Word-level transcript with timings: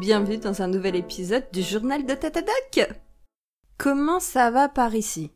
bienvenue 0.00 0.38
dans 0.38 0.62
un 0.62 0.66
nouvel 0.66 0.96
épisode 0.96 1.44
du 1.52 1.60
journal 1.60 2.06
de 2.06 2.14
Tatadoc 2.14 2.88
Comment 3.76 4.18
ça 4.18 4.50
va 4.50 4.70
par 4.70 4.94
ici? 4.94 5.30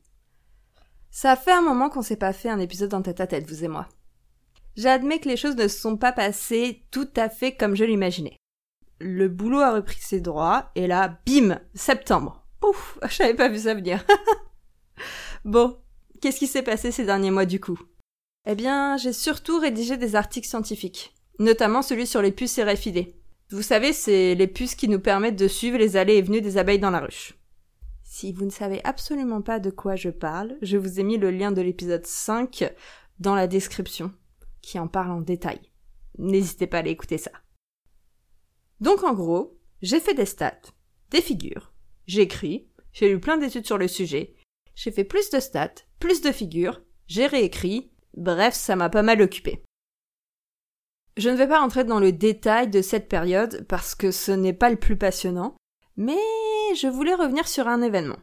Ça 1.11 1.37
fait 1.37 1.53
un 1.53 1.61
moment 1.61 1.91
qu'on 1.91 2.01
s'est 2.01 2.17
pas 2.17 2.33
fait 2.33 2.49
un 2.49 2.59
épisode 2.59 2.89
dans 2.89 3.03
tête 3.03 3.21
à 3.21 3.27
tête, 3.27 3.47
vous 3.47 3.63
et 3.63 3.69
moi. 3.69 3.87
J'admets 4.75 5.19
que 5.19 5.29
les 5.29 5.37
choses 5.37 5.57
ne 5.57 5.69
se 5.69 5.79
sont 5.79 5.99
pas 5.99 6.13
passées 6.13 6.83
tout 6.91 7.11
à 7.15 7.29
fait 7.29 7.55
comme 7.55 7.77
je 7.77 7.85
l'imaginais. 7.85 8.39
Le 9.01 9.29
boulot 9.29 9.61
a 9.61 9.75
repris 9.75 10.01
ses 10.01 10.23
droits, 10.23 10.71
et 10.77 10.87
là, 10.87 11.19
bim 11.27 11.61
Septembre 11.75 12.43
Ouf 12.67 12.99
J'avais 13.11 13.35
pas 13.35 13.51
vu 13.51 13.59
ça 13.59 13.75
venir 13.75 14.03
Bon, 15.45 15.77
qu'est-ce 16.23 16.39
qui 16.39 16.47
s'est 16.47 16.63
passé 16.63 16.91
ces 16.91 17.05
derniers 17.05 17.31
mois 17.31 17.45
du 17.45 17.61
coup? 17.61 17.79
Eh 18.47 18.55
bien, 18.55 18.97
j'ai 18.97 19.13
surtout 19.13 19.59
rédigé 19.59 19.99
des 19.99 20.17
articles 20.17 20.49
scientifiques, 20.49 21.13
notamment 21.39 21.83
celui 21.83 22.07
sur 22.07 22.23
les 22.23 22.33
puces 22.33 22.59
RFID. 22.59 23.13
Vous 23.51 23.63
savez, 23.63 23.93
c'est 23.93 24.35
les 24.35 24.47
puces 24.47 24.75
qui 24.75 24.89
nous 24.89 25.01
permettent 25.01 25.39
de 25.39 25.49
suivre 25.49 25.79
les 25.79 25.97
allées 25.97 26.17
et 26.17 26.23
venues 26.23 26.41
des 26.41 26.57
abeilles 26.57 26.79
dans 26.79 26.91
la 26.91 27.01
ruche. 27.01 27.35
Si 28.03 28.33
vous 28.33 28.45
ne 28.45 28.51
savez 28.51 28.81
absolument 28.85 29.43
pas 29.43 29.61
de 29.61 29.71
quoi 29.71 29.97
je 29.97 30.09
parle, 30.09 30.57
je 30.63 30.77
vous 30.77 31.01
ai 31.01 31.03
mis 31.03 31.19
le 31.19 31.31
lien 31.31 31.53
de 31.53 31.61
l'épisode 31.61 32.07
5 32.07 32.73
dans 33.19 33.35
la 33.35 33.47
description, 33.47 34.13
qui 34.63 34.79
en 34.79 34.89
parle 34.89 35.11
en 35.11 35.21
détail. 35.21 35.61
N'hésitez 36.19 36.67
pas 36.67 36.79
à 36.79 36.81
aller 36.81 36.91
écouter 36.91 37.19
ça. 37.19 37.33
Donc 38.81 39.03
en 39.03 39.15
gros, 39.15 39.59
j'ai 39.83 40.01
fait 40.01 40.15
des 40.15 40.27
stats, 40.27 40.61
des 41.11 41.21
figures, 41.21 41.73
j'ai 42.07 42.23
écrit, 42.23 42.69
j'ai 42.93 43.09
lu 43.09 43.21
plein 43.21 43.37
d'études 43.37 43.67
sur 43.67 43.79
le 43.79 43.89
sujet, 43.89 44.35
j'ai 44.75 44.91
fait 44.91 45.05
plus 45.05 45.31
de 45.31 45.41
stats, 45.41 45.75
plus 45.99 46.21
de 46.21 46.33
figures, 46.33 46.83
j'ai 47.07 47.27
réécrit, 47.27 47.91
bref, 48.17 48.55
ça 48.55 48.77
m'a 48.77 48.91
pas 48.91 49.03
mal 49.03 49.21
occupé. 49.21 49.63
Je 51.17 51.31
ne 51.31 51.37
vais 51.37 51.47
pas 51.47 51.61
rentrer 51.61 51.85
dans 51.85 52.01
le 52.01 52.11
détail 52.11 52.69
de 52.69 52.83
cette 52.83 53.09
période 53.09 53.65
parce 53.69 53.95
que 53.95 54.11
ce 54.11 54.33
n'est 54.33 54.53
pas 54.53 54.71
le 54.71 54.77
plus 54.77 54.97
passionnant, 54.97 55.57
mais 55.97 56.17
je 56.75 56.89
voulais 56.89 57.15
revenir 57.15 57.47
sur 57.47 57.69
un 57.69 57.83
événement. 57.83 58.19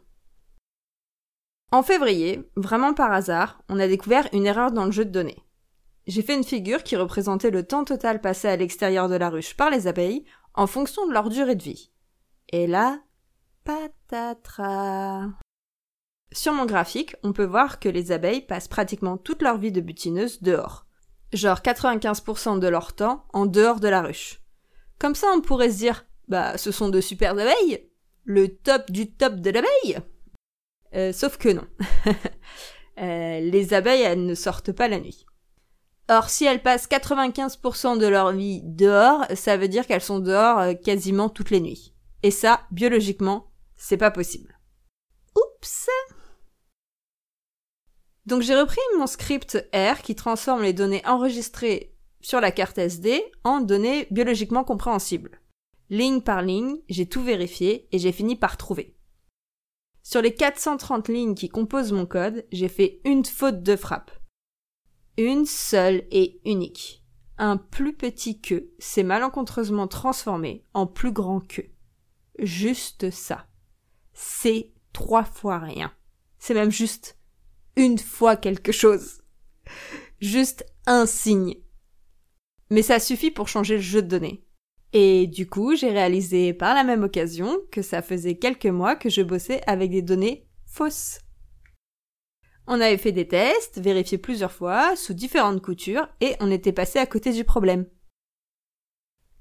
En 1.71 1.83
février, 1.83 2.51
vraiment 2.57 2.93
par 2.93 3.13
hasard, 3.13 3.63
on 3.69 3.79
a 3.79 3.87
découvert 3.87 4.27
une 4.33 4.45
erreur 4.45 4.73
dans 4.73 4.83
le 4.83 4.91
jeu 4.91 5.05
de 5.05 5.11
données. 5.11 5.41
J'ai 6.05 6.21
fait 6.21 6.35
une 6.35 6.43
figure 6.43 6.83
qui 6.83 6.97
représentait 6.97 7.51
le 7.51 7.65
temps 7.65 7.85
total 7.85 8.19
passé 8.19 8.49
à 8.49 8.57
l'extérieur 8.57 9.07
de 9.07 9.15
la 9.15 9.29
ruche 9.29 9.55
par 9.55 9.69
les 9.69 9.87
abeilles 9.87 10.25
en 10.53 10.67
fonction 10.67 11.07
de 11.07 11.13
leur 11.13 11.29
durée 11.29 11.55
de 11.55 11.63
vie. 11.63 11.91
Et 12.49 12.67
là, 12.67 12.99
patatras. 13.63 15.29
Sur 16.33 16.51
mon 16.51 16.65
graphique, 16.65 17.15
on 17.23 17.31
peut 17.31 17.45
voir 17.45 17.79
que 17.79 17.87
les 17.87 18.11
abeilles 18.11 18.45
passent 18.45 18.67
pratiquement 18.67 19.17
toute 19.17 19.41
leur 19.41 19.57
vie 19.57 19.71
de 19.71 19.79
butineuse 19.79 20.41
dehors 20.41 20.85
genre 21.33 21.59
95% 21.59 22.59
de 22.59 22.67
leur 22.67 22.93
temps 22.93 23.25
en 23.33 23.45
dehors 23.45 23.79
de 23.79 23.87
la 23.87 24.01
ruche. 24.01 24.41
Comme 24.99 25.15
ça, 25.15 25.27
on 25.33 25.41
pourrait 25.41 25.71
se 25.71 25.77
dire, 25.77 26.05
bah, 26.27 26.57
ce 26.57 26.71
sont 26.71 26.89
de 26.89 27.01
super 27.01 27.31
abeilles, 27.31 27.89
le 28.23 28.49
top 28.49 28.91
du 28.91 29.11
top 29.11 29.35
de 29.35 29.49
l'abeille. 29.49 29.99
Euh, 30.95 31.13
sauf 31.13 31.37
que 31.37 31.49
non. 31.49 31.67
Euh, 32.99 33.39
les 33.39 33.73
abeilles, 33.73 34.01
elles 34.01 34.25
ne 34.25 34.35
sortent 34.35 34.73
pas 34.73 34.89
la 34.89 34.99
nuit. 34.99 35.25
Or, 36.09 36.29
si 36.29 36.45
elles 36.45 36.61
passent 36.61 36.87
95% 36.87 37.97
de 37.97 38.05
leur 38.05 38.33
vie 38.33 38.61
dehors, 38.63 39.25
ça 39.33 39.55
veut 39.55 39.69
dire 39.69 39.87
qu'elles 39.87 40.01
sont 40.01 40.19
dehors 40.19 40.59
euh, 40.59 40.73
quasiment 40.73 41.29
toutes 41.29 41.49
les 41.49 41.61
nuits. 41.61 41.95
Et 42.21 42.31
ça, 42.31 42.61
biologiquement, 42.69 43.49
c'est 43.75 43.97
pas 43.97 44.11
possible. 44.11 44.59
Oups! 45.35 45.89
Donc 48.31 48.43
j'ai 48.43 48.55
repris 48.55 48.79
mon 48.97 49.07
script 49.07 49.57
R 49.73 50.01
qui 50.01 50.15
transforme 50.15 50.61
les 50.61 50.71
données 50.71 51.05
enregistrées 51.05 51.93
sur 52.21 52.39
la 52.39 52.51
carte 52.51 52.77
SD 52.77 53.21
en 53.43 53.59
données 53.59 54.07
biologiquement 54.09 54.63
compréhensibles. 54.63 55.41
Ligne 55.89 56.21
par 56.21 56.41
ligne, 56.41 56.77
j'ai 56.87 57.05
tout 57.05 57.21
vérifié 57.21 57.89
et 57.91 57.99
j'ai 57.99 58.13
fini 58.13 58.37
par 58.37 58.55
trouver. 58.55 58.95
Sur 60.01 60.21
les 60.21 60.33
430 60.33 61.09
lignes 61.09 61.35
qui 61.35 61.49
composent 61.49 61.91
mon 61.91 62.05
code, 62.05 62.45
j'ai 62.53 62.69
fait 62.69 63.01
une 63.03 63.25
faute 63.25 63.63
de 63.63 63.75
frappe. 63.75 64.11
Une 65.17 65.45
seule 65.45 66.07
et 66.09 66.39
unique. 66.45 67.03
Un 67.37 67.57
plus 67.57 67.91
petit 67.91 68.39
que 68.39 68.69
s'est 68.79 69.03
malencontreusement 69.03 69.89
transformé 69.89 70.65
en 70.73 70.87
plus 70.87 71.11
grand 71.11 71.45
que. 71.45 71.63
Juste 72.39 73.09
ça. 73.09 73.47
C'est 74.13 74.71
trois 74.93 75.25
fois 75.25 75.59
rien. 75.59 75.91
C'est 76.39 76.53
même 76.53 76.71
juste 76.71 77.17
une 77.75 77.97
fois 77.97 78.35
quelque 78.35 78.71
chose. 78.71 79.21
Juste 80.19 80.65
un 80.85 81.05
signe. 81.05 81.55
Mais 82.69 82.81
ça 82.81 82.99
suffit 82.99 83.31
pour 83.31 83.47
changer 83.47 83.75
le 83.75 83.81
jeu 83.81 84.01
de 84.01 84.07
données. 84.07 84.45
Et 84.93 85.27
du 85.27 85.47
coup, 85.47 85.75
j'ai 85.75 85.89
réalisé 85.89 86.53
par 86.53 86.75
la 86.75 86.83
même 86.83 87.03
occasion 87.03 87.57
que 87.71 87.81
ça 87.81 88.01
faisait 88.01 88.35
quelques 88.35 88.65
mois 88.65 88.95
que 88.95 89.09
je 89.09 89.21
bossais 89.21 89.61
avec 89.67 89.91
des 89.91 90.01
données 90.01 90.47
fausses. 90.65 91.19
On 92.67 92.79
avait 92.79 92.97
fait 92.97 93.11
des 93.11 93.27
tests, 93.27 93.79
vérifié 93.79 94.17
plusieurs 94.17 94.51
fois, 94.51 94.95
sous 94.95 95.13
différentes 95.13 95.61
coutures, 95.61 96.07
et 96.19 96.35
on 96.39 96.51
était 96.51 96.71
passé 96.71 96.99
à 96.99 97.05
côté 97.05 97.33
du 97.33 97.43
problème. 97.43 97.85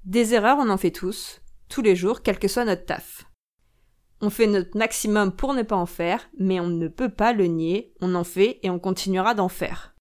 Des 0.03 0.33
erreurs, 0.33 0.57
on 0.59 0.69
en 0.69 0.77
fait 0.77 0.91
tous, 0.91 1.41
tous 1.69 1.81
les 1.81 1.95
jours, 1.95 2.23
quel 2.23 2.39
que 2.39 2.47
soit 2.47 2.65
notre 2.65 2.85
taf. 2.85 3.30
On 4.21 4.29
fait 4.29 4.47
notre 4.47 4.77
maximum 4.77 5.31
pour 5.31 5.53
ne 5.53 5.63
pas 5.63 5.75
en 5.75 5.87
faire, 5.87 6.29
mais 6.37 6.59
on 6.59 6.67
ne 6.67 6.87
peut 6.87 7.09
pas 7.09 7.33
le 7.33 7.45
nier, 7.45 7.93
on 8.01 8.13
en 8.13 8.23
fait 8.23 8.59
et 8.61 8.69
on 8.69 8.79
continuera 8.79 9.33
d'en 9.33 9.49
faire. 9.49 9.95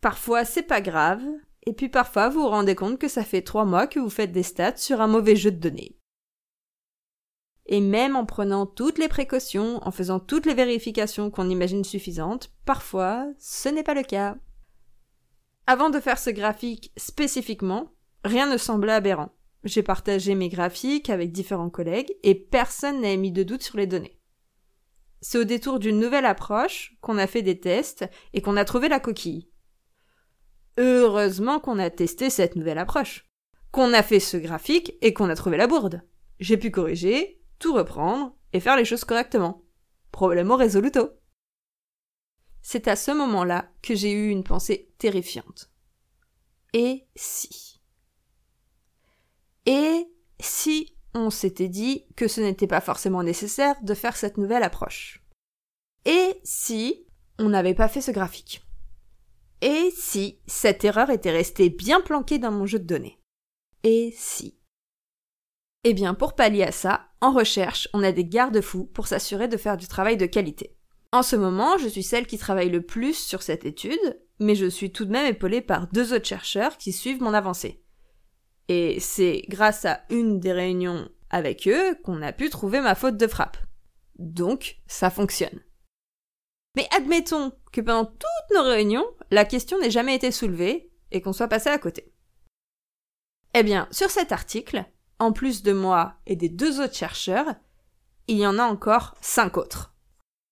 Parfois 0.00 0.44
c'est 0.44 0.62
pas 0.62 0.80
grave, 0.80 1.22
et 1.66 1.74
puis 1.74 1.90
parfois 1.90 2.30
vous 2.30 2.40
vous 2.40 2.48
rendez 2.48 2.74
compte 2.74 2.98
que 2.98 3.08
ça 3.08 3.24
fait 3.24 3.42
trois 3.42 3.66
mois 3.66 3.86
que 3.86 4.00
vous 4.00 4.08
faites 4.08 4.32
des 4.32 4.42
stats 4.42 4.76
sur 4.76 5.02
un 5.02 5.06
mauvais 5.06 5.36
jeu 5.36 5.50
de 5.50 5.58
données. 5.58 5.98
Et 7.66 7.80
même 7.82 8.16
en 8.16 8.24
prenant 8.24 8.64
toutes 8.64 8.96
les 8.96 9.08
précautions, 9.08 9.86
en 9.86 9.90
faisant 9.90 10.18
toutes 10.18 10.46
les 10.46 10.54
vérifications 10.54 11.30
qu'on 11.30 11.50
imagine 11.50 11.84
suffisantes, 11.84 12.50
parfois 12.64 13.26
ce 13.38 13.68
n'est 13.68 13.82
pas 13.82 13.92
le 13.92 14.02
cas. 14.02 14.36
Avant 15.66 15.90
de 15.90 16.00
faire 16.00 16.18
ce 16.18 16.30
graphique 16.30 16.90
spécifiquement, 16.96 17.92
rien 18.24 18.50
ne 18.50 18.56
semblait 18.56 18.94
aberrant. 18.94 19.34
J'ai 19.64 19.82
partagé 19.82 20.34
mes 20.34 20.48
graphiques 20.48 21.10
avec 21.10 21.32
différents 21.32 21.70
collègues 21.70 22.14
et 22.22 22.34
personne 22.34 23.00
n'a 23.00 23.10
émis 23.10 23.32
de 23.32 23.42
doute 23.42 23.62
sur 23.62 23.76
les 23.76 23.86
données. 23.86 24.18
C'est 25.20 25.38
au 25.38 25.44
détour 25.44 25.80
d'une 25.80 25.98
nouvelle 25.98 26.26
approche 26.26 26.96
qu'on 27.00 27.18
a 27.18 27.26
fait 27.26 27.42
des 27.42 27.58
tests 27.58 28.08
et 28.32 28.40
qu'on 28.40 28.56
a 28.56 28.64
trouvé 28.64 28.88
la 28.88 29.00
coquille. 29.00 29.50
Heureusement 30.76 31.58
qu'on 31.58 31.80
a 31.80 31.90
testé 31.90 32.30
cette 32.30 32.54
nouvelle 32.54 32.78
approche, 32.78 33.28
qu'on 33.72 33.92
a 33.92 34.04
fait 34.04 34.20
ce 34.20 34.36
graphique 34.36 34.94
et 35.00 35.12
qu'on 35.12 35.28
a 35.28 35.34
trouvé 35.34 35.56
la 35.56 35.66
bourde. 35.66 36.02
J'ai 36.38 36.56
pu 36.56 36.70
corriger, 36.70 37.42
tout 37.58 37.74
reprendre 37.74 38.36
et 38.52 38.60
faire 38.60 38.76
les 38.76 38.84
choses 38.84 39.04
correctement. 39.04 39.64
Problème 40.12 40.52
résoluto. 40.52 41.10
C'est 42.62 42.86
à 42.86 42.96
ce 42.96 43.10
moment-là 43.10 43.72
que 43.82 43.94
j'ai 43.94 44.12
eu 44.12 44.28
une 44.28 44.44
pensée 44.44 44.92
terrifiante. 44.98 45.70
Et 46.74 47.08
si? 47.16 47.77
Et 49.66 50.06
si 50.40 50.94
on 51.14 51.30
s'était 51.30 51.68
dit 51.68 52.06
que 52.16 52.28
ce 52.28 52.40
n'était 52.40 52.66
pas 52.66 52.80
forcément 52.80 53.22
nécessaire 53.22 53.76
de 53.82 53.94
faire 53.94 54.16
cette 54.16 54.38
nouvelle 54.38 54.62
approche? 54.62 55.22
Et 56.04 56.40
si 56.44 57.06
on 57.38 57.48
n'avait 57.48 57.74
pas 57.74 57.88
fait 57.88 58.00
ce 58.00 58.10
graphique? 58.10 58.62
Et 59.60 59.92
si 59.96 60.40
cette 60.46 60.84
erreur 60.84 61.10
était 61.10 61.32
restée 61.32 61.68
bien 61.68 62.00
planquée 62.00 62.38
dans 62.38 62.52
mon 62.52 62.66
jeu 62.66 62.78
de 62.78 62.86
données? 62.86 63.18
Et 63.82 64.14
si? 64.16 64.58
Eh 65.84 65.94
bien, 65.94 66.14
pour 66.14 66.34
pallier 66.34 66.64
à 66.64 66.72
ça, 66.72 67.08
en 67.20 67.32
recherche, 67.32 67.88
on 67.92 68.02
a 68.02 68.12
des 68.12 68.24
garde-fous 68.24 68.84
pour 68.84 69.06
s'assurer 69.06 69.48
de 69.48 69.56
faire 69.56 69.76
du 69.76 69.88
travail 69.88 70.16
de 70.16 70.26
qualité. 70.26 70.76
En 71.12 71.22
ce 71.22 71.36
moment, 71.36 71.78
je 71.78 71.88
suis 71.88 72.02
celle 72.02 72.26
qui 72.26 72.38
travaille 72.38 72.70
le 72.70 72.82
plus 72.82 73.14
sur 73.14 73.42
cette 73.42 73.64
étude, 73.64 74.20
mais 74.40 74.54
je 74.54 74.66
suis 74.66 74.92
tout 74.92 75.04
de 75.04 75.10
même 75.10 75.26
épaulée 75.26 75.62
par 75.62 75.88
deux 75.88 76.12
autres 76.12 76.26
chercheurs 76.26 76.76
qui 76.76 76.92
suivent 76.92 77.22
mon 77.22 77.34
avancée. 77.34 77.82
Et 78.68 79.00
c'est 79.00 79.44
grâce 79.48 79.84
à 79.84 80.04
une 80.10 80.40
des 80.40 80.52
réunions 80.52 81.08
avec 81.30 81.66
eux 81.68 81.94
qu'on 82.04 82.22
a 82.22 82.32
pu 82.32 82.50
trouver 82.50 82.80
ma 82.80 82.94
faute 82.94 83.16
de 83.16 83.26
frappe. 83.26 83.56
Donc, 84.18 84.78
ça 84.86 85.10
fonctionne. 85.10 85.60
Mais 86.76 86.86
admettons 86.94 87.52
que 87.72 87.80
pendant 87.80 88.04
toutes 88.04 88.56
nos 88.56 88.62
réunions, 88.62 89.06
la 89.30 89.44
question 89.44 89.78
n'ait 89.78 89.90
jamais 89.90 90.14
été 90.14 90.30
soulevée 90.30 90.90
et 91.10 91.20
qu'on 91.20 91.32
soit 91.32 91.48
passé 91.48 91.70
à 91.70 91.78
côté. 91.78 92.12
Eh 93.54 93.62
bien, 93.62 93.88
sur 93.90 94.10
cet 94.10 94.32
article, 94.32 94.84
en 95.18 95.32
plus 95.32 95.62
de 95.62 95.72
moi 95.72 96.14
et 96.26 96.36
des 96.36 96.48
deux 96.48 96.80
autres 96.80 96.94
chercheurs, 96.94 97.54
il 98.26 98.38
y 98.38 98.46
en 98.46 98.58
a 98.58 98.64
encore 98.64 99.16
cinq 99.20 99.56
autres. 99.56 99.94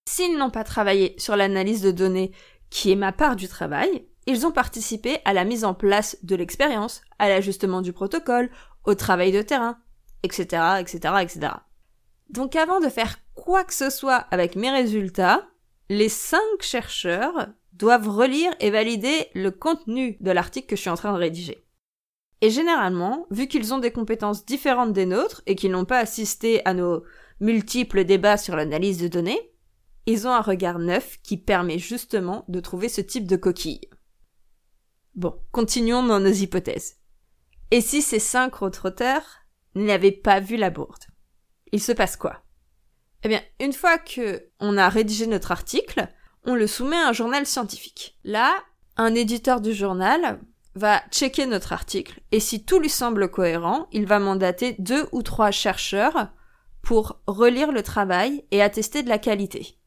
S'ils 0.09 0.39
n'ont 0.39 0.51
pas 0.51 0.65
travaillé 0.65 1.15
sur 1.19 1.37
l'analyse 1.37 1.83
de 1.83 1.91
données 1.91 2.33
qui 2.71 2.91
est 2.91 2.97
ma 2.97 3.13
part 3.13 3.37
du 3.37 3.49
travail, 3.49 4.09
ils 4.27 4.47
ont 4.47 4.51
participé 4.51 5.19
à 5.25 5.33
la 5.33 5.45
mise 5.45 5.65
en 5.65 5.75
place 5.75 6.19
de 6.23 6.37
l'expérience, 6.37 7.03
à 7.19 7.29
l'ajustement 7.29 7.81
du 7.81 7.93
protocole, 7.93 8.51
au 8.85 8.95
travail 8.95 9.33
de 9.33 9.43
terrain, 9.43 9.79
etc., 10.23 10.63
etc., 10.81 10.99
etc. 11.21 11.53
Donc 12.31 12.57
avant 12.57 12.81
de 12.81 12.89
faire 12.89 13.19
quoi 13.35 13.65
que 13.65 13.75
ce 13.75 13.91
soit 13.91 14.27
avec 14.31 14.57
mes 14.57 14.71
résultats, 14.71 15.47
les 15.89 16.09
cinq 16.09 16.41
chercheurs 16.61 17.49
doivent 17.73 18.09
relire 18.09 18.53
et 18.59 18.71
valider 18.71 19.29
le 19.35 19.51
contenu 19.51 20.17
de 20.21 20.31
l'article 20.31 20.67
que 20.67 20.77
je 20.77 20.81
suis 20.81 20.91
en 20.91 20.97
train 20.97 21.13
de 21.13 21.19
rédiger. 21.19 21.65
Et 22.41 22.51
généralement, 22.51 23.27
vu 23.31 23.47
qu'ils 23.47 23.73
ont 23.73 23.79
des 23.79 23.93
compétences 23.93 24.45
différentes 24.45 24.93
des 24.93 25.07
nôtres 25.07 25.43
et 25.47 25.55
qu'ils 25.55 25.71
n'ont 25.71 25.85
pas 25.85 25.99
assisté 25.99 26.65
à 26.67 26.75
nos 26.75 27.03
multiples 27.41 28.05
débats 28.05 28.37
sur 28.37 28.57
l'analyse 28.57 28.99
de 28.99 29.09
données, 29.09 29.53
ils 30.07 30.27
ont 30.27 30.33
un 30.33 30.41
regard 30.41 30.79
neuf 30.79 31.19
qui 31.23 31.37
permet 31.37 31.79
justement 31.79 32.45
de 32.49 32.61
trouver 32.61 32.89
ce 32.89 33.01
type 33.01 33.27
de 33.27 33.37
coquille. 33.37 33.81
Bon, 35.17 35.35
continuons 35.51 36.03
dans 36.03 36.21
nos 36.21 36.31
hypothèses. 36.31 36.99
Et 37.71 37.81
si 37.81 38.03
ces 38.03 38.19
cinq 38.19 38.61
autres 38.61 38.89
auteurs 38.89 39.25
n'avaient 39.75 40.13
pas 40.13 40.41
vu 40.41 40.59
la 40.59 40.69
bourde? 40.69 41.05
Il 41.73 41.81
se 41.81 41.93
passe 41.93 42.19
quoi? 42.19 42.43
Eh 43.23 43.29
bien, 43.29 43.41
une 43.59 43.73
fois 43.73 43.97
que 43.97 44.51
on 44.61 44.77
a 44.77 44.91
rédigé 44.91 45.27
notre 45.27 45.53
article, 45.53 46.07
on 46.45 46.55
le 46.55 46.67
soumet 46.67 46.97
à 46.97 47.09
un 47.09 47.13
journal 47.15 47.47
scientifique. 47.47 48.19
Là, 48.25 48.55
un 48.99 49.15
éditeur 49.15 49.63
du 49.63 49.73
journal 49.73 50.39
va 50.75 51.01
checker 51.11 51.47
notre 51.47 51.73
article 51.73 52.21
et 52.31 52.39
si 52.39 52.67
tout 52.67 52.79
lui 52.79 52.91
semble 52.91 53.31
cohérent, 53.31 53.89
il 53.93 54.05
va 54.05 54.19
mandater 54.19 54.77
deux 54.79 55.09
ou 55.13 55.23
trois 55.23 55.51
chercheurs 55.51 56.29
pour 56.83 57.23
relire 57.27 57.73
le 57.73 57.83
travail 57.83 58.45
et 58.51 58.63
attester 58.63 59.03
de 59.03 59.09
la 59.09 59.19
qualité. 59.19 59.79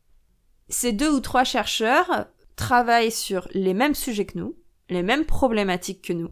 Ces 0.70 0.92
deux 0.92 1.12
ou 1.12 1.20
trois 1.20 1.44
chercheurs 1.44 2.26
travaillent 2.56 3.12
sur 3.12 3.48
les 3.54 3.76
mêmes 3.76 3.94
sujets 3.96 4.26
que 4.26 4.40
nous, 4.40 4.56
les 4.90 5.04
mêmes 5.04 5.26
problématiques 5.26 6.04
que 6.04 6.14
nous, 6.14 6.30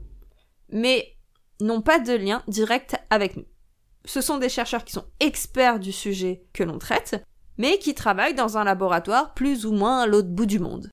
mais 0.70 1.16
n'ont 1.62 1.82
pas 1.82 2.00
de 2.00 2.14
lien 2.14 2.44
direct 2.48 2.96
avec 3.10 3.38
nous. 3.38 3.46
Ce 4.06 4.22
sont 4.22 4.38
des 4.38 4.50
chercheurs 4.50 4.86
qui 4.86 4.94
sont 4.94 5.06
experts 5.20 5.80
du 5.80 5.92
sujet 5.92 6.46
que 6.54 6.64
l'on 6.64 6.80
traite, 6.80 7.24
mais 7.58 7.80
qui 7.80 7.94
travaillent 7.94 8.36
dans 8.36 8.58
un 8.58 8.64
laboratoire 8.64 9.34
plus 9.34 9.66
ou 9.66 9.74
moins 9.74 10.02
à 10.02 10.08
l'autre 10.08 10.30
bout 10.30 10.46
du 10.46 10.60
monde. 10.60 10.90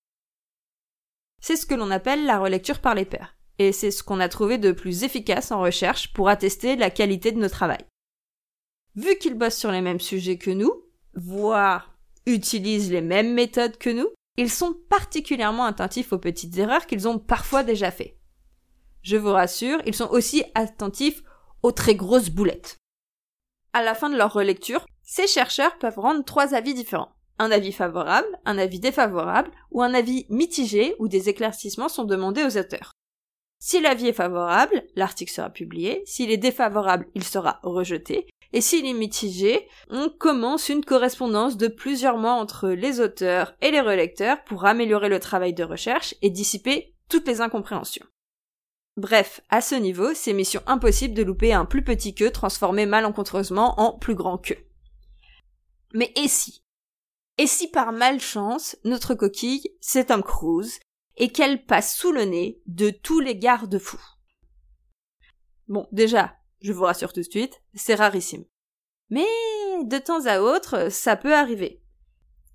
C'est 1.41 1.57
ce 1.57 1.67
que 1.67 1.75
l'on 1.75 1.91
appelle 1.91 2.25
la 2.25 2.39
relecture 2.39 2.81
par 2.81 2.95
les 2.95 3.05
pairs, 3.05 3.37
et 3.59 3.73
c'est 3.73 3.91
ce 3.91 4.03
qu'on 4.03 4.21
a 4.21 4.29
trouvé 4.29 4.59
de 4.59 4.73
plus 4.73 5.05
efficace 5.05 5.53
en 5.53 5.61
recherche 5.61 6.13
pour 6.13 6.29
attester 6.29 6.77
la 6.77 6.91
qualité 6.91 7.33
de 7.33 7.39
nos 7.39 7.49
travail. 7.49 7.85
Vu 8.97 9.17
qu'ils 9.19 9.35
bossent 9.35 9.59
sur 9.59 9.73
les 9.73 9.81
mêmes 9.81 10.01
sujets 10.01 10.39
que 10.39 10.51
nous, 10.51 10.73
voire 11.15 11.95
utilisent 12.27 12.91
les 12.91 13.03
mêmes 13.03 13.35
méthodes 13.35 13.77
que 13.77 13.91
nous, 13.91 14.09
ils 14.37 14.51
sont 14.51 14.75
particulièrement 14.89 15.65
attentifs 15.65 16.13
aux 16.13 16.19
petites 16.19 16.57
erreurs 16.59 16.87
qu'ils 16.87 17.09
ont 17.09 17.19
parfois 17.19 17.63
déjà 17.63 17.91
fait. 17.91 18.19
Je 19.03 19.17
vous 19.17 19.33
rassure, 19.33 19.81
ils 19.87 19.95
sont 19.95 20.09
aussi 20.11 20.45
attentifs 20.55 21.23
aux 21.63 21.73
très 21.73 21.95
grosses 21.95 22.31
boulettes. 22.31 22.79
À 23.73 23.83
la 23.83 23.95
fin 23.95 24.11
de 24.11 24.17
leur 24.17 24.33
relecture, 24.33 24.87
ces 25.03 25.27
chercheurs 25.27 25.79
peuvent 25.79 25.99
rendre 25.99 26.25
trois 26.25 26.55
avis 26.55 26.75
différents. 26.75 27.13
Un 27.39 27.51
avis 27.51 27.73
favorable, 27.73 28.29
un 28.45 28.59
avis 28.59 28.81
défavorable 28.81 29.51
ou 29.71 29.83
un 29.83 29.93
avis 29.93 30.27
mitigé 30.31 30.95
où 30.99 31.09
des 31.09 31.29
éclaircissements 31.29 31.89
sont 31.89 32.05
demandés 32.05 32.45
aux 32.45 32.57
auteurs. 32.57 32.93
Si 33.59 33.81
l'avis 33.81 34.09
est 34.09 34.13
favorable, 34.13 34.85
l'article 34.95 35.33
sera 35.33 35.51
publié, 35.51 36.03
s'il 36.07 36.31
est 36.31 36.37
défavorable, 36.37 37.09
il 37.15 37.25
sera 37.25 37.61
rejeté, 37.63 38.27
et 38.55 38.61
s'il 38.61 38.87
est 38.87 38.95
mitigé, 38.95 39.69
on 39.91 40.09
commence 40.09 40.69
une 40.69 40.85
correspondance 40.85 41.57
de 41.57 41.67
plusieurs 41.67 42.19
mois 42.19 42.35
entre 42.35 42.69
les 42.69 43.01
auteurs 43.01 43.53
et 43.61 43.73
les 43.73 43.81
relecteurs 43.81 44.45
pour 44.45 44.65
améliorer 44.65 45.09
le 45.09 45.19
travail 45.19 45.55
de 45.55 45.65
recherche 45.65 46.15
et 46.23 46.31
dissiper 46.31 46.95
toutes 47.09 47.27
les 47.27 47.41
incompréhensions. 47.41 48.07
Bref, 48.97 49.41
à 49.49 49.61
ce 49.61 49.75
niveau, 49.75 50.15
c'est 50.15 50.33
mission 50.33 50.63
impossible 50.67 51.15
de 51.15 51.25
louper 51.25 51.53
un 51.53 51.65
plus 51.65 51.83
petit 51.83 52.15
queue 52.15 52.31
transformé 52.31 52.87
malencontreusement 52.87 53.81
en 53.81 53.99
plus 53.99 54.15
grand 54.15 54.39
queue. 54.39 54.65
Mais 55.93 56.13
et 56.15 56.29
si? 56.29 56.63
Et 57.39 57.49
si 57.49 57.67
par 57.67 57.91
malchance, 57.91 58.77
notre 58.85 59.17
coquille, 59.17 59.69
c'est 59.81 60.07
Tom 60.07 60.23
Cruise, 60.23 60.79
et 61.17 61.33
qu'elle 61.33 61.65
passe 61.65 61.97
sous 61.97 62.13
le 62.13 62.23
nez 62.23 62.63
de 62.67 62.91
tous 62.91 63.19
les 63.19 63.35
garde-fous? 63.35 64.01
Bon, 65.67 65.89
déjà, 65.91 66.37
je 66.65 66.73
vous 66.73 66.85
rassure 66.85 67.13
tout 67.13 67.21
de 67.21 67.31
suite, 67.31 67.63
c'est 67.75 67.95
rarissime. 67.95 68.45
Mais 69.11 69.27
de 69.85 69.99
temps 69.99 70.25
à 70.25 70.41
autre, 70.41 70.91
ça 70.91 71.15
peut 71.15 71.35
arriver. 71.35 71.83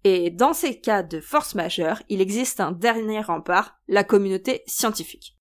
Et 0.03 0.31
dans 0.31 0.53
ces 0.53 0.81
cas 0.81 1.03
de 1.03 1.21
force 1.21 1.53
majeure, 1.53 2.01
il 2.09 2.19
existe 2.19 2.59
un 2.59 2.71
dernier 2.71 3.21
rempart, 3.21 3.77
la 3.88 4.03
communauté 4.03 4.63
scientifique. 4.65 5.38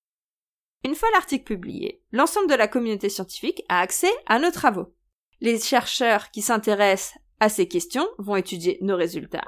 Une 0.85 0.95
fois 0.95 1.09
l'article 1.15 1.45
publié, 1.45 2.03
l'ensemble 2.13 2.51
de 2.51 2.55
la 2.55 2.69
communauté 2.69 3.09
scientifique 3.09 3.63
a 3.71 3.81
accès 3.81 4.13
à 4.27 4.39
nos 4.39 4.51
travaux. 4.51 4.95
Les 5.41 5.59
chercheurs 5.59 6.31
qui 6.31 6.43
s'intéressent 6.43 7.19
à 7.41 7.49
ces 7.49 7.69
questions 7.69 8.07
vont 8.19 8.37
étudier 8.37 8.77
nos 8.83 8.97
résultats, 8.97 9.47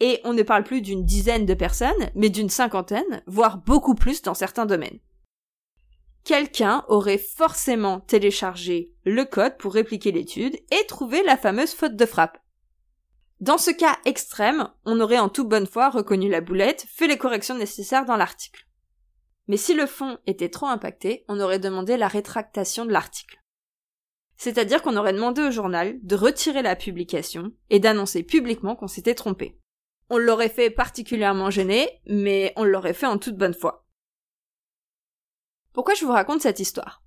et 0.00 0.20
on 0.24 0.32
ne 0.32 0.42
parle 0.42 0.64
plus 0.64 0.82
d'une 0.82 1.04
dizaine 1.04 1.46
de 1.46 1.54
personnes, 1.54 2.10
mais 2.16 2.28
d'une 2.28 2.50
cinquantaine, 2.50 3.22
voire 3.28 3.58
beaucoup 3.58 3.94
plus 3.94 4.20
dans 4.22 4.34
certains 4.34 4.66
domaines. 4.66 4.98
Quelqu'un 6.28 6.84
aurait 6.88 7.16
forcément 7.16 8.00
téléchargé 8.00 8.92
le 9.06 9.24
code 9.24 9.56
pour 9.56 9.72
répliquer 9.72 10.12
l'étude 10.12 10.56
et 10.70 10.86
trouver 10.86 11.22
la 11.22 11.38
fameuse 11.38 11.72
faute 11.72 11.96
de 11.96 12.04
frappe. 12.04 12.36
Dans 13.40 13.56
ce 13.56 13.70
cas 13.70 13.96
extrême, 14.04 14.68
on 14.84 15.00
aurait 15.00 15.18
en 15.18 15.30
toute 15.30 15.48
bonne 15.48 15.66
foi 15.66 15.88
reconnu 15.88 16.28
la 16.28 16.42
boulette, 16.42 16.84
fait 16.90 17.06
les 17.06 17.16
corrections 17.16 17.56
nécessaires 17.56 18.04
dans 18.04 18.18
l'article. 18.18 18.66
Mais 19.46 19.56
si 19.56 19.72
le 19.72 19.86
fond 19.86 20.18
était 20.26 20.50
trop 20.50 20.66
impacté, 20.66 21.24
on 21.28 21.40
aurait 21.40 21.58
demandé 21.58 21.96
la 21.96 22.08
rétractation 22.08 22.84
de 22.84 22.92
l'article. 22.92 23.42
C'est-à-dire 24.36 24.82
qu'on 24.82 24.98
aurait 24.98 25.14
demandé 25.14 25.40
au 25.40 25.50
journal 25.50 25.98
de 26.02 26.14
retirer 26.14 26.60
la 26.60 26.76
publication 26.76 27.52
et 27.70 27.80
d'annoncer 27.80 28.22
publiquement 28.22 28.76
qu'on 28.76 28.86
s'était 28.86 29.14
trompé. 29.14 29.58
On 30.10 30.18
l'aurait 30.18 30.50
fait 30.50 30.68
particulièrement 30.68 31.48
gêné, 31.48 31.88
mais 32.06 32.52
on 32.56 32.64
l'aurait 32.64 32.92
fait 32.92 33.06
en 33.06 33.16
toute 33.16 33.38
bonne 33.38 33.54
foi. 33.54 33.87
Pourquoi 35.78 35.94
je 35.94 36.04
vous 36.04 36.10
raconte 36.10 36.40
cette 36.40 36.58
histoire? 36.58 37.04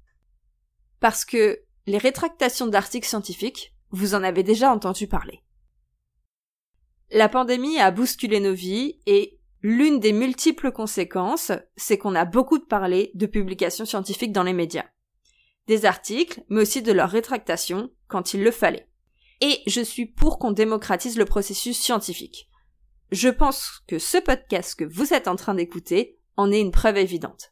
Parce 1.01 1.25
que 1.25 1.59
les 1.87 1.97
rétractations 1.97 2.67
d'articles 2.67 3.05
scientifiques, 3.05 3.75
vous 3.89 4.15
en 4.15 4.23
avez 4.23 4.43
déjà 4.43 4.71
entendu 4.71 5.07
parler. 5.07 5.43
La 7.09 7.27
pandémie 7.27 7.81
a 7.81 7.91
bousculé 7.91 8.39
nos 8.39 8.53
vies 8.53 9.01
et 9.07 9.41
L'une 9.61 9.99
des 9.99 10.13
multiples 10.13 10.71
conséquences, 10.71 11.51
c'est 11.75 11.97
qu'on 11.97 12.15
a 12.15 12.23
beaucoup 12.23 12.61
parlé 12.61 13.11
de 13.13 13.25
publications 13.25 13.83
scientifiques 13.83 14.31
dans 14.31 14.43
les 14.43 14.53
médias. 14.53 14.85
Des 15.67 15.83
articles, 15.83 16.41
mais 16.47 16.61
aussi 16.61 16.81
de 16.81 16.93
leur 16.93 17.09
rétractation, 17.09 17.91
quand 18.07 18.33
il 18.33 18.41
le 18.41 18.51
fallait. 18.51 18.87
Et 19.41 19.59
je 19.67 19.81
suis 19.81 20.05
pour 20.05 20.39
qu'on 20.39 20.51
démocratise 20.51 21.17
le 21.17 21.25
processus 21.25 21.77
scientifique. 21.77 22.49
Je 23.11 23.27
pense 23.27 23.81
que 23.85 23.99
ce 23.99 24.17
podcast 24.17 24.75
que 24.75 24.85
vous 24.85 25.13
êtes 25.13 25.27
en 25.27 25.35
train 25.35 25.55
d'écouter 25.55 26.17
en 26.37 26.53
est 26.53 26.61
une 26.61 26.71
preuve 26.71 26.95
évidente. 26.95 27.51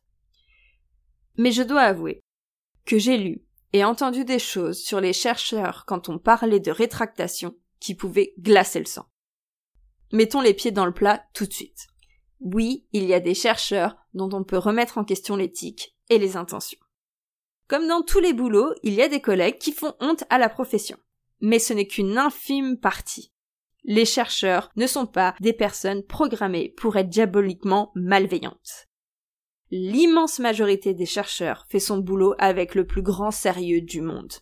Mais 1.39 1.53
je 1.53 1.63
dois 1.63 1.83
avouer 1.83 2.21
que 2.85 2.97
j'ai 2.97 3.17
lu 3.17 3.45
et 3.71 3.85
entendu 3.85 4.25
des 4.25 4.39
choses 4.39 4.77
sur 4.77 4.99
les 4.99 5.13
chercheurs 5.13 5.85
quand 5.87 6.09
on 6.09 6.19
parlait 6.19 6.59
de 6.59 6.69
rétractation 6.69 7.55
qui 7.79 7.95
pouvaient 7.95 8.33
glacer 8.39 8.79
le 8.79 8.85
sang. 8.85 9.05
Mettons 10.11 10.41
les 10.41 10.53
pieds 10.53 10.71
dans 10.71 10.85
le 10.85 10.93
plat 10.93 11.23
tout 11.33 11.45
de 11.45 11.53
suite. 11.53 11.87
Oui, 12.41 12.85
il 12.91 13.05
y 13.05 13.13
a 13.13 13.21
des 13.21 13.35
chercheurs 13.35 13.95
dont 14.13 14.29
on 14.33 14.43
peut 14.43 14.57
remettre 14.57 14.97
en 14.97 15.05
question 15.05 15.37
l'éthique 15.37 15.95
et 16.09 16.17
les 16.17 16.35
intentions. 16.35 16.79
Comme 17.69 17.87
dans 17.87 18.01
tous 18.01 18.19
les 18.19 18.33
boulots, 18.33 18.73
il 18.83 18.93
y 18.93 19.01
a 19.01 19.07
des 19.07 19.21
collègues 19.21 19.59
qui 19.59 19.71
font 19.71 19.93
honte 20.01 20.25
à 20.29 20.39
la 20.39 20.49
profession. 20.49 20.97
Mais 21.39 21.59
ce 21.59 21.71
n'est 21.71 21.87
qu'une 21.87 22.17
infime 22.17 22.77
partie. 22.77 23.31
Les 23.85 24.03
chercheurs 24.03 24.71
ne 24.75 24.87
sont 24.87 25.07
pas 25.07 25.35
des 25.39 25.53
personnes 25.53 26.03
programmées 26.03 26.73
pour 26.75 26.97
être 26.97 27.07
diaboliquement 27.07 27.93
malveillantes. 27.95 28.88
L'immense 29.71 30.39
majorité 30.39 30.95
des 30.95 31.05
chercheurs 31.05 31.65
fait 31.69 31.79
son 31.79 31.99
boulot 31.99 32.33
avec 32.39 32.73
le 32.73 32.87
plus 32.87 33.03
grand 33.03 33.29
sérieux 33.29 33.81
du 33.81 34.01
monde. 34.01 34.33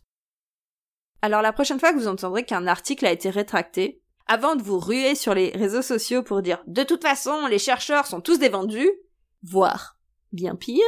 Alors 1.21 1.41
la 1.41 1.51
prochaine 1.51 1.79
fois 1.79 1.91
que 1.91 1.97
vous 1.97 2.07
entendrez 2.07 2.45
qu'un 2.45 2.67
article 2.67 3.05
a 3.05 3.11
été 3.11 3.29
rétracté, 3.29 4.01
avant 4.25 4.55
de 4.55 4.63
vous 4.63 4.79
ruer 4.79 5.15
sur 5.15 5.33
les 5.33 5.49
réseaux 5.49 5.81
sociaux 5.81 6.23
pour 6.23 6.41
dire 6.41 6.63
de 6.67 6.83
toute 6.83 7.01
façon 7.01 7.47
les 7.47 7.59
chercheurs 7.59 8.05
sont 8.05 8.21
tous 8.21 8.39
des 8.39 8.49
vendus, 8.49 8.89
voire 9.43 9.97
bien 10.31 10.55
pire. 10.55 10.83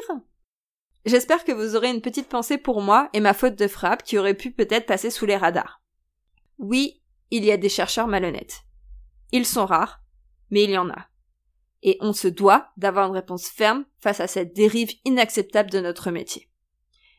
J'espère 1.05 1.43
que 1.43 1.51
vous 1.51 1.75
aurez 1.75 1.89
une 1.89 2.01
petite 2.01 2.29
pensée 2.29 2.58
pour 2.58 2.81
moi 2.81 3.10
et 3.13 3.19
ma 3.19 3.34
faute 3.34 3.55
de 3.55 3.67
frappe 3.67 4.03
qui 4.03 4.17
aurait 4.17 4.36
pu 4.36 4.51
peut-être 4.51 4.86
passer 4.86 5.10
sous 5.10 5.25
les 5.25 5.38
radars. 5.38 5.81
Oui, 6.60 7.01
il 7.31 7.43
y 7.43 7.51
a 7.51 7.58
des 7.58 7.69
chercheurs 7.69 8.08
malhonnêtes. 8.08 8.62
Ils 9.31 9.46
sont 9.46 9.65
rares, 9.65 10.01
mais 10.50 10.63
il 10.63 10.72
y 10.72 10.77
en 10.77 10.89
a. 10.89 11.08
Et 11.81 11.98
on 12.01 12.13
se 12.13 12.27
doit 12.27 12.69
d'avoir 12.77 13.07
une 13.07 13.15
réponse 13.15 13.48
ferme 13.48 13.86
face 14.00 14.19
à 14.19 14.27
cette 14.27 14.53
dérive 14.53 14.91
inacceptable 15.05 15.71
de 15.71 15.79
notre 15.79 16.12
métier. 16.12 16.50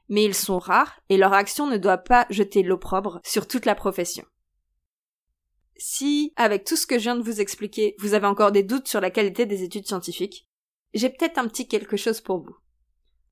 Mais 0.08 0.24
ils 0.24 0.34
sont 0.34 0.58
rares 0.58 1.00
et 1.08 1.16
leur 1.16 1.32
action 1.32 1.66
ne 1.66 1.76
doit 1.76 1.98
pas 1.98 2.26
jeter 2.30 2.62
l'opprobre 2.62 3.20
sur 3.24 3.46
toute 3.46 3.64
la 3.64 3.74
profession. 3.74 4.24
Si, 5.76 6.34
avec 6.36 6.64
tout 6.64 6.76
ce 6.76 6.86
que 6.86 6.98
je 6.98 7.04
viens 7.04 7.16
de 7.16 7.22
vous 7.22 7.40
expliquer, 7.40 7.94
vous 7.98 8.12
avez 8.12 8.26
encore 8.26 8.52
des 8.52 8.62
doutes 8.62 8.88
sur 8.88 9.00
la 9.00 9.10
qualité 9.10 9.46
des 9.46 9.62
études 9.62 9.86
scientifiques, 9.86 10.46
j'ai 10.92 11.08
peut-être 11.08 11.38
un 11.38 11.48
petit 11.48 11.68
quelque 11.68 11.96
chose 11.96 12.20
pour 12.20 12.40
vous. 12.40 12.56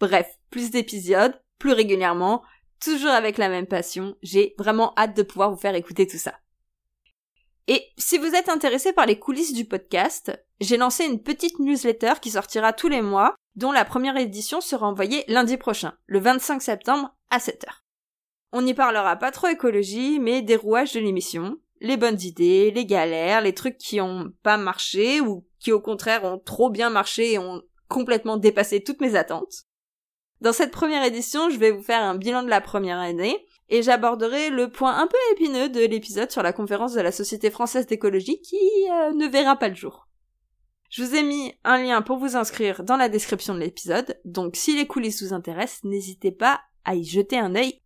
Bref, 0.00 0.38
plus 0.50 0.70
d'épisodes, 0.70 1.40
plus 1.58 1.72
régulièrement, 1.72 2.42
toujours 2.82 3.10
avec 3.10 3.38
la 3.38 3.48
même 3.48 3.66
passion. 3.66 4.16
J'ai 4.22 4.54
vraiment 4.58 4.92
hâte 4.96 5.16
de 5.16 5.22
pouvoir 5.22 5.50
vous 5.50 5.56
faire 5.56 5.74
écouter 5.74 6.06
tout 6.06 6.18
ça. 6.18 6.34
Et 7.66 7.82
si 7.96 8.18
vous 8.18 8.34
êtes 8.34 8.48
intéressé 8.48 8.92
par 8.92 9.06
les 9.06 9.18
coulisses 9.18 9.54
du 9.54 9.64
podcast, 9.64 10.38
j'ai 10.60 10.76
lancé 10.76 11.04
une 11.04 11.22
petite 11.22 11.58
newsletter 11.58 12.14
qui 12.20 12.30
sortira 12.30 12.72
tous 12.72 12.88
les 12.88 13.00
mois, 13.00 13.34
dont 13.56 13.72
la 13.72 13.84
première 13.84 14.16
édition 14.16 14.60
sera 14.60 14.86
envoyée 14.86 15.24
lundi 15.28 15.56
prochain, 15.56 15.94
le 16.06 16.18
25 16.18 16.60
septembre 16.60 17.16
à 17.30 17.38
7h. 17.38 17.68
On 18.52 18.62
n'y 18.62 18.74
parlera 18.74 19.16
pas 19.16 19.30
trop 19.30 19.48
écologie, 19.48 20.18
mais 20.20 20.42
des 20.42 20.56
rouages 20.56 20.92
de 20.92 21.00
l'émission, 21.00 21.58
les 21.80 21.96
bonnes 21.96 22.20
idées, 22.20 22.70
les 22.70 22.86
galères, 22.86 23.40
les 23.40 23.54
trucs 23.54 23.78
qui 23.78 24.00
ont 24.00 24.32
pas 24.42 24.56
marché 24.56 25.20
ou 25.20 25.46
qui 25.58 25.72
au 25.72 25.80
contraire 25.80 26.24
ont 26.24 26.38
trop 26.38 26.70
bien 26.70 26.90
marché 26.90 27.32
et 27.32 27.38
ont 27.38 27.62
complètement 27.88 28.36
dépassé 28.36 28.82
toutes 28.82 29.00
mes 29.00 29.16
attentes. 29.16 29.64
Dans 30.40 30.52
cette 30.52 30.70
première 30.70 31.04
édition, 31.04 31.48
je 31.48 31.58
vais 31.58 31.70
vous 31.70 31.82
faire 31.82 32.02
un 32.02 32.16
bilan 32.16 32.42
de 32.42 32.50
la 32.50 32.60
première 32.60 32.98
année 32.98 33.46
et 33.68 33.82
j'aborderai 33.82 34.50
le 34.50 34.70
point 34.70 34.96
un 34.96 35.06
peu 35.06 35.16
épineux 35.32 35.68
de 35.68 35.80
l'épisode 35.80 36.30
sur 36.30 36.42
la 36.42 36.52
conférence 36.52 36.94
de 36.94 37.00
la 37.00 37.12
Société 37.12 37.50
française 37.50 37.86
d'écologie 37.86 38.40
qui 38.40 38.56
euh, 38.90 39.12
ne 39.12 39.26
verra 39.26 39.56
pas 39.56 39.68
le 39.68 39.74
jour. 39.74 40.08
Je 40.90 41.02
vous 41.02 41.14
ai 41.14 41.22
mis 41.22 41.54
un 41.64 41.82
lien 41.82 42.02
pour 42.02 42.18
vous 42.18 42.36
inscrire 42.36 42.84
dans 42.84 42.96
la 42.96 43.08
description 43.08 43.54
de 43.54 43.60
l'épisode, 43.60 44.20
donc 44.24 44.56
si 44.56 44.76
les 44.76 44.86
coulisses 44.86 45.22
vous 45.22 45.34
intéressent, 45.34 45.84
n'hésitez 45.84 46.30
pas 46.30 46.60
à 46.84 46.94
y 46.94 47.04
jeter 47.04 47.38
un 47.38 47.54
œil. 47.54 47.80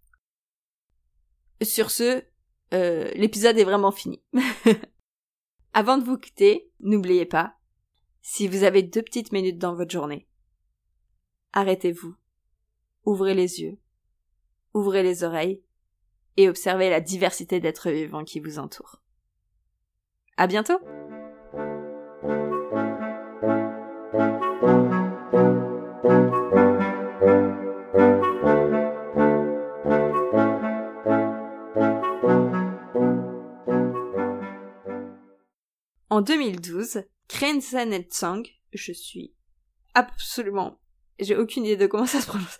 Sur 1.63 1.91
ce, 1.91 2.23
euh, 2.75 3.11
l'épisode 3.15 3.59
est 3.59 3.65
vraiment 3.65 3.93
fini. 3.93 4.23
Avant 5.73 5.97
de 5.97 6.05
vous 6.05 6.19
quitter, 6.19 6.71
n'oubliez 6.81 7.25
pas, 7.25 7.55
si 8.21 8.47
vous 8.49 8.65
avez 8.65 8.83
deux 8.83 9.03
petites 9.03 9.33
minutes 9.33 9.59
dans 9.59 9.75
votre 9.75 9.91
journée, 9.91 10.29
arrêtez-vous 11.53 12.15
ouvrez 13.09 13.35
les 13.35 13.61
yeux, 13.61 13.79
ouvrez 14.75 15.03
les 15.03 15.25
oreilles 15.25 15.63
et 16.39 16.49
observez 16.49 16.89
la 16.89 17.01
diversité 17.01 17.59
d'êtres 17.59 17.91
vivants 17.91 18.25
qui 18.25 18.39
vous 18.39 18.61
entourent. 18.61 19.03
À 20.37 20.47
bientôt! 20.47 20.79
En 36.09 36.21
2012, 36.21 37.03
Krenzen 37.27 38.05
Song, 38.11 38.47
je 38.73 38.93
suis 38.93 39.35
absolument, 39.95 40.81
j'ai 41.19 41.37
aucune 41.37 41.65
idée 41.65 41.77
de 41.77 41.87
comment 41.89 42.07
ça 42.07 42.21
se 42.21 42.27
prononce. 42.27 42.59